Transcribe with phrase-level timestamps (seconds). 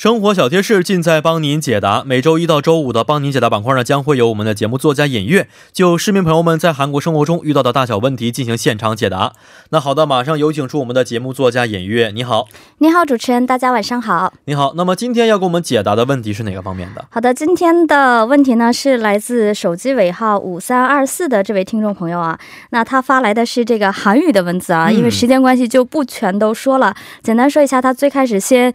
[0.00, 2.02] 生活小贴士尽在帮您解答。
[2.06, 9.34] 每周一到周五的帮您解答板块呢，将会有我们的节目作家尹月就市民朋友们在韩国生活中遇到的大小问题进行现场解答。
[9.68, 12.48] 那好的，马上有请出我们的节目作家尹月，你好。
[12.78, 14.32] 你好，主持人，大家晚上好。
[14.46, 17.04] 你好，那么今天要给我们解答的问题是哪个方面的？
[17.10, 22.38] 好的，今天的问题呢是来自手机尾号五三二四的这位听众朋友啊，
[22.70, 28.72] 那他发来的是这个韩语的文字啊，嗯因为时间关系就不全都说了，简单说一下，他最开始先。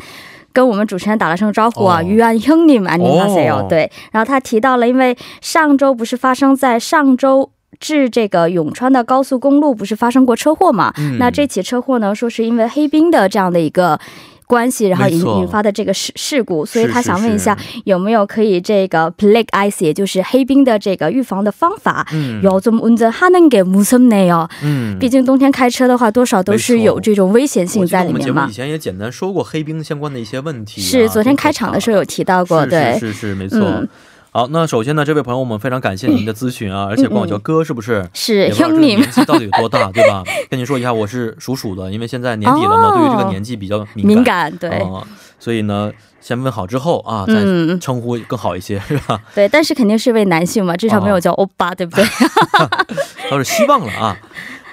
[0.55, 10.93] 跟我们主持人打了声招呼啊，哦于安형님安宁哈塞哦哟，对，然后他提到了，因为上周不是发生在上周至这个永川的高速公路不是发生过车祸嘛？
[10.97, 13.99] 嗯那这起车祸呢，说是因为黑冰的这样的一个。
[14.46, 22.04] 关系，然后引没错引发的这个事事故，所以他是是是想问一下，有没有可以这个 plague ice，也就是黑冰的这个预防的方法？
[22.12, 24.48] 嗯요즘운전하는게무섭네요。
[24.64, 28.52] 嗯毕竟冬天开车的话，多少都是有这种危险性我记得在里面嘛我们节目以。
[28.52, 33.60] 前也简单说过黑冰相关的一些问题、啊，是昨天开场的时候有提到过，是对是，是是没错。
[33.60, 33.88] 嗯
[34.35, 38.05] 好，那首先呢，这位朋友，我们非常感谢您的咨询啊，而且管我叫哥，是不是？
[38.13, 40.21] 是也不知道这个年纪到底有多大， 对吧？
[40.49, 44.05] 跟您说一下，我是属鼠的，因为现在年底了嘛，哦对于这个年纪比较敏感。
[44.05, 45.07] 敏感，对、啊
[45.39, 49.17] 所以呢，先问好之后啊，再嗯称呼更好一些， 是吧？
[49.33, 52.03] 对，但是肯定是位男性嘛，至少没有叫欧巴，对不对？
[53.31, 54.17] 倒是希望了啊。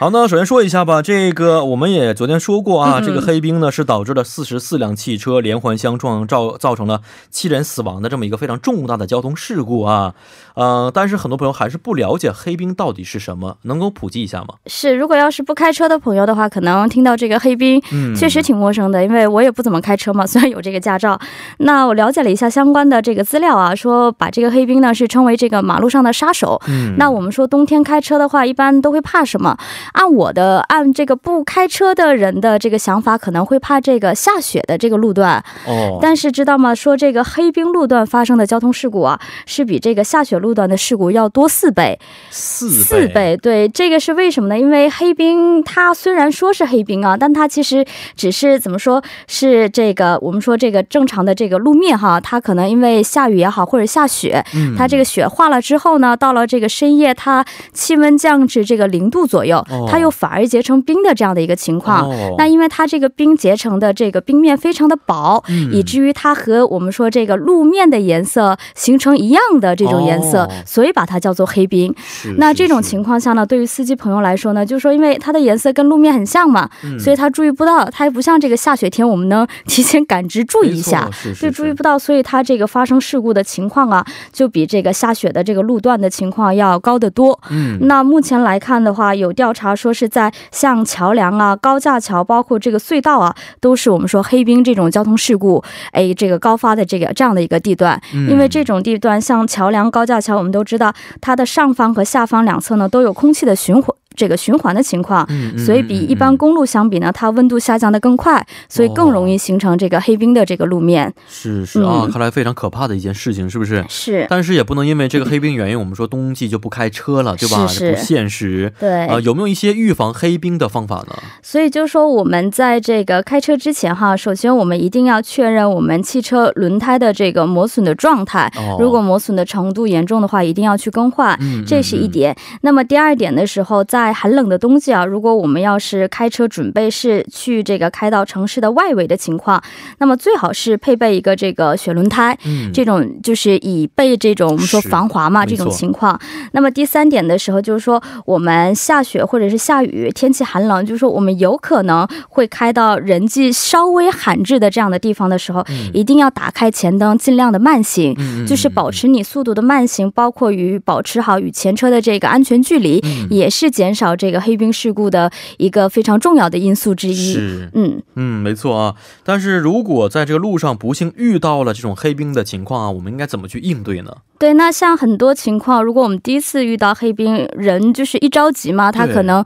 [0.03, 10.13] 好，那首先说一下吧，这个我们也昨天说过啊，这个黑冰呢是导致了四十四辆汽车连环相撞，造造成了七人死亡的这么一个非常重大的交通事故啊。
[10.55, 14.55] 呃，但是很多朋友还是不了解黑冰到底是什么，能够普及一下吗？
[14.67, 21.17] 是，如果要是不开车的朋友的话，可能听到这个黑冰，嗯确实挺陌生的，因为我也不怎么开车嘛，虽然有这个驾照。
[21.59, 26.61] 那我了解了一下相关的这个资料啊，说把这个黑冰呢是称为这个马路上的杀手。
[26.67, 29.57] 嗯那我们说冬天开车的话，一般都会怕什么？
[29.93, 35.43] 按我的按这个不开车的人的这个想法，可能会怕这个下雪的这个路段。
[35.67, 36.75] 哦，但是知道吗？
[36.75, 41.99] 说这个黑冰路段发生的交通事故啊，是比这个下雪路段的事故要多四倍。
[42.31, 44.59] 四四倍，对，这个是为什么呢？
[44.59, 47.85] 因为黑冰它虽然说是黑冰啊，但它其实
[48.17, 62.09] 只是怎么说是这个我们说这个正常的这个路面哈，它可能因为下雨也好或者下雪，嗯它这个雪化了之后呢，到了这个深夜，它气温降至这个零度左右，哦它又反而结成冰的这样的一个情况。
[62.09, 71.95] 哦那因为它这个冰结成的这个冰面非常的薄，嗯以至于它和我们说这个路面的颜色形成一样的这种颜色，哦所以把它叫做黑冰。
[72.37, 81.11] 那这种情况下呢，对于司机朋友来说呢，就是说因为它的颜色跟路面很像嘛，嗯所以他注意不到，它也不像这个下雪天，我们能提前感知注意一下没。
[81.11, 87.39] 错是是对，注意不到，所以它这个发生事故的情况啊，就比这个下雪的这个路段的情况要高得多。
[87.51, 95.63] 嗯那目前来看的话，有调查说是在像桥梁啊、高架桥，包括这个隧道啊，都是我们说黑冰这种交通事故，
[95.93, 98.01] 哎，这个高发的这个这样的一个地段。
[98.13, 103.95] 嗯因为这种地段，像桥梁、高架桥，我们都知道它的上方和下方两侧呢都有空气的循环。
[104.15, 105.27] 这个循环的情况，
[105.59, 111.13] 所以比一般公路相比呢，它温度下降的更快，所以更容易形成这个黑冰的这个路面。
[111.29, 113.85] 是是啊，嗯看来非常可怕的一件事情，是不是？
[113.89, 117.67] 是，但是也不能因为这个黑冰原因，我们说冬季就不开车了，对吧？
[117.67, 118.73] 是是不现实。
[118.79, 119.07] 对。
[119.07, 121.15] 啊、有没有一些预防黑冰的方法呢？
[121.43, 128.51] 所以就是说我们在这个开车之前哈，首先我们一定要确认我们汽车轮胎的这个磨损的状态。
[128.57, 132.35] 哦如果磨损的程度严重的话，一定要去更换，嗯这是一点。
[132.63, 139.63] 那么第二点的时候，在寒冷的冬季啊，如果我们要是开车准备是去这个开到城市的外围的情况，
[139.99, 142.35] 那么最好是配备一个这个雪轮胎。
[142.47, 146.19] 嗯，这种就是以备这种我们说防滑嘛这种情况。
[146.53, 155.63] 那么第三点的时候，就是说我们下雪或者是下雨，天气寒冷，就是说我们有可能会开到人迹稍微罕至的这样的地方的时候，
[155.93, 158.15] 一定要打开前灯，尽量的慢行。
[158.19, 167.33] 嗯就是保持你速度的慢行，包括与保持好与前车的这个安全距离，嗯也是减少这个黑冰事故的一个非常重要的因素之一。
[167.33, 167.71] 是。
[167.75, 168.95] 嗯，嗯，没错啊。
[169.25, 174.17] 但是如果在这个路上不幸遇到了这种黑冰的情况啊，我们应该怎么去应对呢？
[174.43, 174.55] 对。
[174.55, 179.43] 那像很多情况，如果我们第一次遇到黑冰，人就是一着急嘛，他可能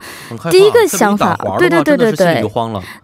[0.51, 2.43] 第一个想法对对对对对。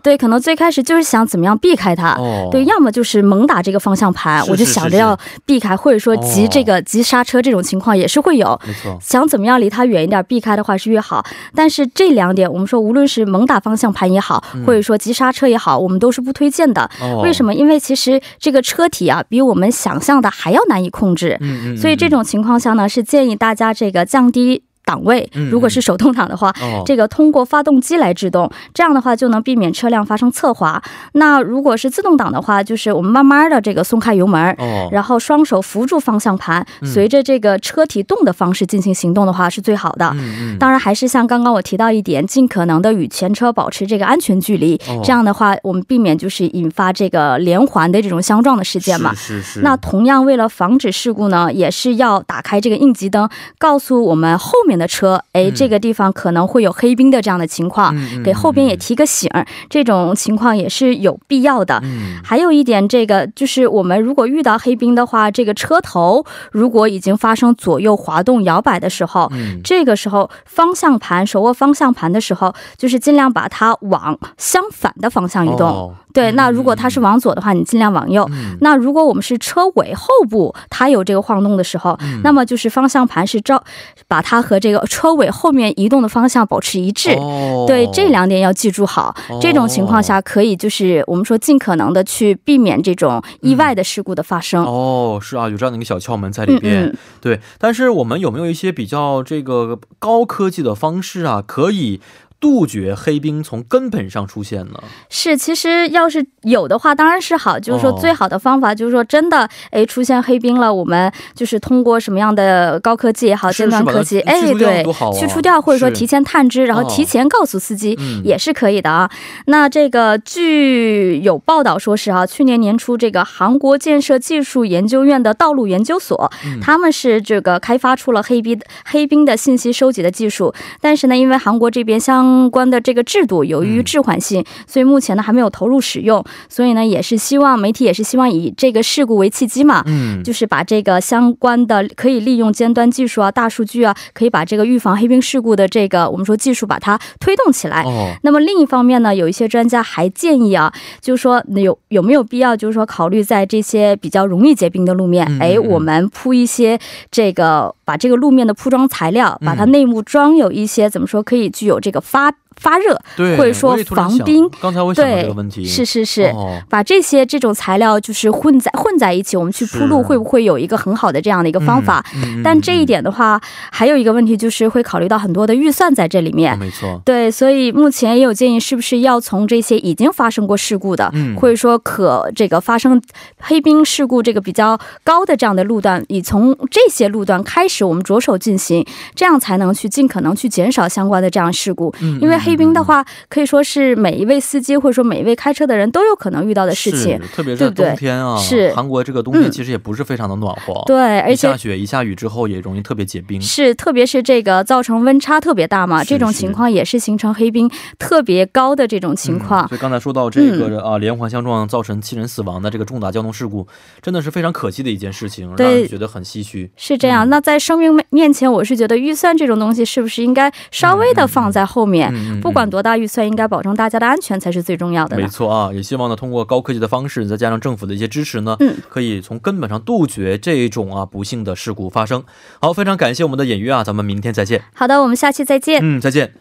[0.02, 2.16] 对，可能最开始就是想怎么样避开它。
[2.16, 8.60] 哦，对，要么就是猛打这个方向盘，是我就想着要避开，或者说急哦这个急刹车这种情况也是会有。
[8.68, 8.98] 没错。
[9.02, 11.24] 想怎么样离它远一点，避开的话是越好。
[11.56, 16.90] 但是这两点，我们说无论是猛打方向盘也好，或者说急刹车也好，我们都是不推荐的。
[17.02, 17.54] 哦，为什么？
[17.54, 21.38] 因为其实这个车体啊，比我们想象的还要难以控制。
[21.40, 21.54] 嗯？
[21.54, 24.64] 嗯嗯，所以这种情况下呢，是建议大家这个降低。
[24.86, 30.82] 档位，如果是手动挡的话，哦这个通过发动机来制动，这样的话就能避免车辆发生侧滑。
[31.14, 40.14] 那如果是自动挡的话，就是我们慢慢的这个松开油门，哦，然后双手扶住方向盘，嗯随着这个车体动的方式进行行动的话是最好的。
[40.60, 49.14] 当然，还是像刚刚我提到一点，尽可能的与前车保持这个安全距离，哦这样的话，我们避免就是引发这个连环的这种相撞的事件嘛。
[49.14, 49.62] 是是是。
[49.62, 61.80] 那同样，为了防止事故呢，也是要打开这个应急灯，告诉我们后面的车，哎，嗯这个地方可能会有黑冰的这样的情况，给后边也提个醒儿，这种情况也是有必要的。
[61.84, 75.68] 嗯还有一点，这个就是我们如果遇到黑冰的话，这个车头如果已经发生左右滑动、摇摆的时候，嗯这个时候方向盘手握方向盘的时候，就是尽量把它往相反的方向移动。
[75.68, 78.24] 哦对，那如果它是往左的话，你尽量往右。
[78.32, 83.64] 嗯那如果我们是车尾后部它有这个晃动的时候，嗯那么就是方向盘是照
[84.08, 87.12] 把它和这个车尾后面移动的方向保持一致。
[87.12, 89.14] 哦对，这两点要记住好。
[89.30, 94.64] 哦这种情况下，可以就是我们说尽可能的去避免这种意外的事故的发生。
[94.64, 96.84] 哦，是啊，有这样的一个小窍门在里嗯边。
[96.86, 102.00] 嗯，对，但是我们有没有一些比较这个高科技的方式啊，可以
[102.44, 104.84] 杜绝黑冰从根本上出现呢？
[105.10, 107.58] 是，其实要是有的话，当然是好。
[107.58, 114.84] 就是说，哦最好的方法就是说，真的，哎，出现黑冰了，我们就是通过什么样的高科技也好，尖端科技，哎，对
[115.18, 119.10] 去除掉，或者说提前探知，然后哦提前告诉司机，嗯也是可以的啊。
[119.46, 133.84] 那这个据有报道说是啊，去年年初，这个韩国建设技术研究院的道路研究所，嗯他们是这个开发出了黑冰黑冰的信息收集的技术，但是呢，因为韩国这边相关的这个制度由于嗯。
[133.94, 147.84] 滞缓性，所以目前呢还没有投入使用，所以呢也是希望媒体也是希望以这个事故为契机嘛，嗯，就是把这个相关的可以利用尖端技术啊、大数据啊，可以把这个预防黑冰事故的这个我们说技术把它推动起来。
[147.84, 156.80] 哦，那么另一方面呢，有一些专家还建议啊，就是说有有没有必要，就是说考虑在这些比较容易结冰的路面，哎，我们铺一些
[157.12, 159.74] 这个把这个路面的铺装材料，把它嗯。
[159.74, 166.24] 内部装有一些怎么说可以具有这个发八发热，对，或者说防冰刚才我想这个问题，是是是。
[166.24, 172.04] 哦把这些这种材料就是混在混在一起，我们去铺路会不会有一个很好的这样的一个方法？
[172.44, 173.40] 但这一嗯点的话，
[173.72, 176.54] 还有一个问题就是会考虑到很多的预算在这里面。
[176.54, 183.02] 哦没错，对，所以目前也有建议，是不是要从这些已经发生过事故的，嗯或者说可这个发生
[183.40, 188.86] 黑冰事故这个比较高的这样的路段，以从这些路段开始，我们着手进行，
[189.16, 191.94] 这样才能去尽可能去减少相关的这样事故。
[192.02, 197.20] 嗯因为黑冰的话，可以说是每一位司机或者说每一位开车的人都有可能遇到的事情。
[197.34, 203.42] 特别是冬天啊，是韩国这个冬天嗯其实也不是非常的暖和，对，而且下雪一下雨之后也容易特别结冰。
[203.42, 209.66] 是，特别是这个造成温差特别大嘛，是这种情况也是形成黑冰特别高的这种情况。
[209.66, 213.68] 嗯所以刚才说到这个、啊，连环相撞造成七人死亡的这个重大交通事故，
[214.02, 216.70] 真的是非常可惜的一件事情，对让人觉得很唏嘘。
[216.76, 222.14] 是这样，嗯那在生命面面前，我是觉得预算这种东西是不是应该稍微的放在后面？
[222.42, 225.28] 不管多大预算，应该保证大家的安全才是最重要的没。
[225.28, 232.24] 错啊，也希望呢通过高科技的方式，再加上政府的一些支持呢，嗯可以从根本上杜绝这种啊不幸的事故发生。
[232.60, 234.62] 好，非常感谢我们的演员啊，咱们明天再见。
[234.74, 235.80] 好的，我们下期再见。
[235.82, 236.34] 嗯，再见。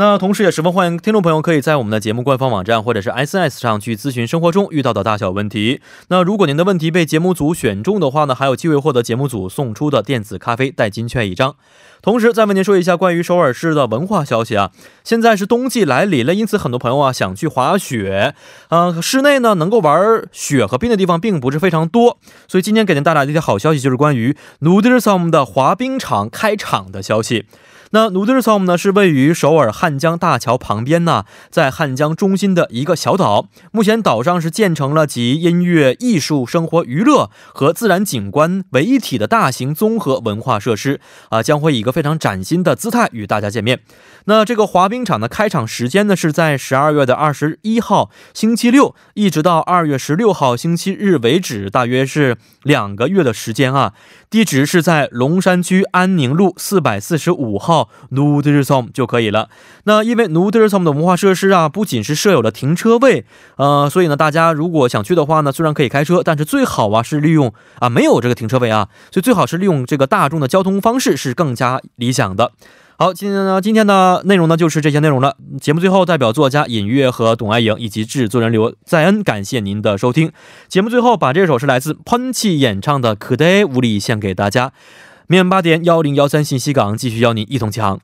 [0.00, 5.82] 那同时也十分欢迎听众朋友可以在我们的节目官方网站或者是 SNS 上去咨询生活中遇到的大小问题。
[6.08, 11.54] 那如果您的问题被节目组选中的话呢，还有机会获得节目组送出的电子咖啡代金券一张。
[12.00, 14.70] 同时再为您说一下关于首尔市的文化消息啊，
[15.04, 18.34] 现在是冬季来临了，因此很多朋友啊想去滑雪，
[18.70, 22.16] 呃，室内呢能够玩雪和冰的地方并不是非常多，
[22.48, 27.44] 所以今天给您带来的一些好消息就是关于 Noodlesom 的滑冰场开场的消息。
[27.92, 33.48] 那 Noodlesome 呢是位于首尔汉江大桥旁边呢，在汉江中心的一个小岛。
[33.72, 43.80] 目前岛上是建成了集音乐、艺术、生活、娱乐和自然景观为一体的大型综合文化设施啊，将会以一个非常崭新的姿态与大家见面。
[44.26, 53.94] 那这个滑冰场的开场时间呢是在十二月的二十一号星期六，一直到二月十六号星期日为止，大约是两个月的时间啊。
[54.30, 57.79] 地址是在龙山区安宁路四百四十五号。
[57.80, 59.48] 到 Nudelsom 就可以了。
[59.84, 63.24] 那因为 Nudelsom 的文化设施啊，不仅是设有了停车位，
[63.56, 72.52] 呃，所以呢，大家如果想去的话呢，虽然可以开车，但是最好啊是利用啊没有这个停车位啊，所以最好是利用这个大众的交通方式是更加理想的。
[72.98, 75.38] 好，今天呢，今天的内容呢就是这些内容了。
[75.58, 80.30] 节目最后，代表作家尹月和董爱颖以及制作人刘在恩，感谢您的收听。
[80.68, 84.72] 节目最后，把这首是来自 Punch 演唱的《可得无力》献给大家。
[85.30, 88.00] 明晚八点幺零幺三信息港继续邀您一同起航。